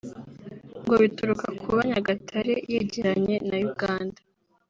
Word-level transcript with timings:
ngo 0.81 0.93
bituruka 1.01 1.47
kuba 1.61 1.79
Nyagatare 1.89 2.53
yegeranye 2.71 3.35
na 3.49 3.57
Uganda 3.69 4.19